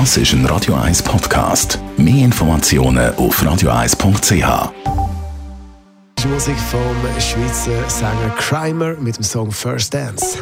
[0.00, 1.78] Das ist ein Radio 1 Podcast.
[1.96, 4.72] Mehr Informationen auf radio1.ch.
[6.18, 6.80] Die Musik vom
[7.20, 10.38] Schweizer Sänger Crimer mit dem Song First Dance.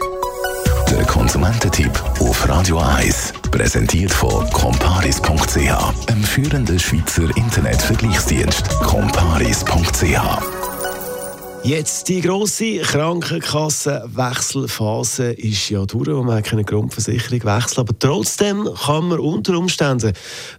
[0.90, 3.34] Der Konsumententipp auf Radio 1.
[3.50, 8.70] Präsentiert von comparis.ch, einem führenden Schweizer Internetvergleichsdienst.
[8.80, 10.61] comparis.ch
[11.64, 19.06] Jetzt die grosse Krankenkassenwechselphase ist ja durch, wo man keine Grundversicherung wechseln Aber trotzdem kann
[19.06, 20.12] man unter Umständen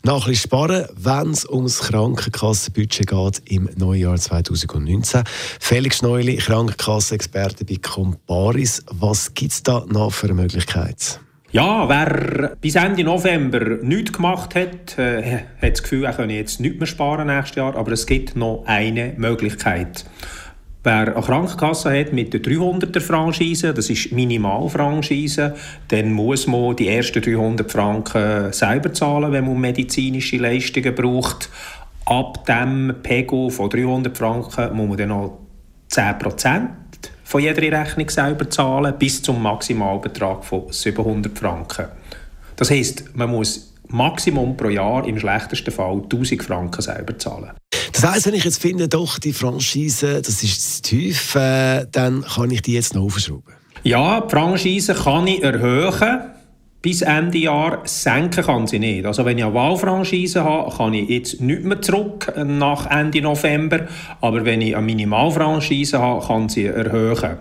[0.03, 5.23] nach ein sparen, wenn es ums Krankenkassenbudget geht im Neujahr 2019.
[5.59, 8.81] Felix Neuli, Krankenkassenexperte bei Comparis.
[8.89, 11.19] Was gibt es da noch für eine Möglichkeit?
[11.51, 16.61] Ja, wer bis Ende November nichts gemacht hat, äh, hat das Gefühl, er könne jetzt
[16.61, 17.75] nicht mehr sparen nächstes Jahr.
[17.75, 20.05] Aber es gibt noch eine Möglichkeit.
[20.85, 25.55] Wer eine Krankenkasse hat mit der 300er Franchise, das ist Minimalfranchise,
[25.87, 31.49] dann muss man die ersten 300 Franken selber zahlen, wenn man medizinische Leistungen braucht.
[32.03, 35.39] Ab dem Pego von 300 Franken muss man dann noch
[35.89, 36.67] 10%
[37.23, 41.85] von jeder Rechnung selber zahlen, bis zum Maximalbetrag von 700 Franken.
[42.57, 47.51] Das heisst, man muss Maximum pro Jahr im schlechtesten Fall 1000 Franken selber zahlen.
[48.03, 52.23] Das heisst, wenn ich jetzt finde, doch, die Franchise, das ist zu tief, äh, dann
[52.23, 53.53] kann ich die jetzt noch aufschrauben?
[53.83, 56.19] Ja, die Franchise kann ich erhöhen.
[56.81, 59.05] Bis Ende Jahr senken kann sie nicht.
[59.05, 63.87] Also wenn ich eine Wahlfranchise habe, kann ich jetzt nicht mehr zurück nach Ende November.
[64.19, 67.37] Aber wenn ich eine Minimalfranchise habe, kann sie erhöhen.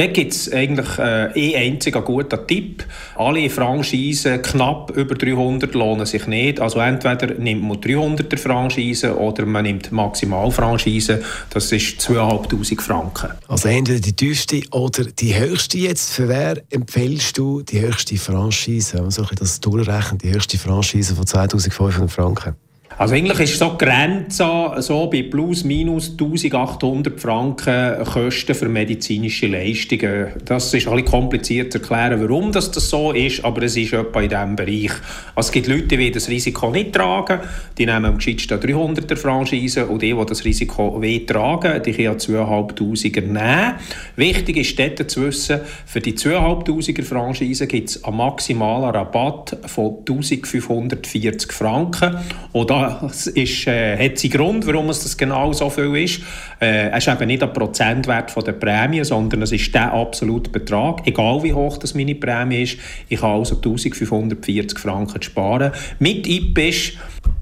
[0.00, 2.86] Da gibt es eigentlich äh, eh einziger guter Tipp.
[3.16, 6.58] Alle Franchisen knapp über 300 lohnen sich nicht.
[6.58, 11.22] Also entweder nimmt man 300er Franchise oder man nimmt Maximalfranchise.
[11.50, 13.32] Das ist 2'500 Franken.
[13.46, 16.14] Also entweder die tiefste oder die höchste jetzt.
[16.14, 18.94] Für wer empfiehlst du die höchste Franchise?
[18.94, 22.56] Wenn man so das durchrechnet, die höchste Franchise von 2500 Franken.
[23.00, 24.44] Also eigentlich ist so die Grenze
[24.76, 30.26] so bei plus minus 1800 Franken Kosten für medizinische Leistungen.
[30.44, 34.20] Das ist ein bisschen kompliziert zu erklären, warum das, so ist, aber es ist etwa
[34.20, 34.92] in diesem Bereich.
[35.34, 37.40] Also es gibt Leute, die das Risiko nicht tragen,
[37.78, 42.18] die nehmen am geschicktesten 300er Franchise und die, die das Risiko weh tragen, die können
[42.18, 43.76] 2500er nehmen.
[44.16, 50.00] Wichtig ist dort zu wissen, für die 2500er Franchise gibt es einen maximalen Rabatt von
[50.00, 52.18] 1540 Franken.
[52.52, 56.20] Und da das ist, äh, hat seinen Grund, warum es das genau so viel ist.
[56.60, 60.50] Äh, es ist eben nicht ein Prozentwert von der Prämie, sondern es ist der absolute
[60.50, 62.78] Betrag, egal wie hoch das meine Prämie ist.
[63.08, 65.72] Ich kann also 1540 Franken sparen.
[65.98, 66.92] Mit IPIS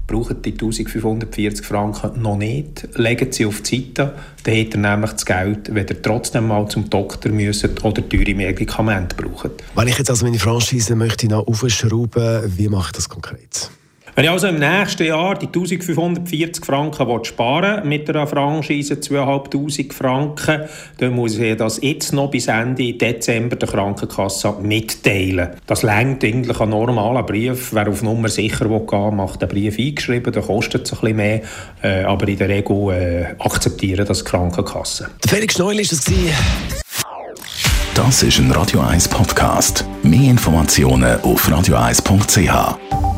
[0.09, 5.11] brauchen die 1540 Franken noch nicht, legen sie auf die Seite, dann hat er nämlich
[5.11, 9.51] das Geld, wenn ihr trotzdem mal zum Doktor müssen oder teure Medikamente braucht.
[9.75, 13.69] Wenn ich jetzt also meine Franchise möchte noch aufschrauben, wie mache ich das konkret?
[14.19, 20.63] Wenn ich also im nächsten Jahr die 1540 Franken sparen mit einer Franchise 2500 Franken,
[20.97, 25.51] dann muss ich das jetzt noch bis Ende Dezember der Krankenkasse mitteilen.
[25.67, 27.69] Das längt eigentlich ein normaler Brief.
[27.71, 31.41] Wer auf Nummer sicher gehen macht den Brief eingeschrieben, dann kostet es ein bisschen mehr,
[31.81, 35.11] äh, aber in der Regel äh, akzeptieren das die Krankenkasse.
[35.23, 36.13] Der Felix Neul ist das
[37.93, 39.85] Das ist ein Radio 1 Podcast.
[40.03, 43.08] Mehr Informationen auf radio1.ch.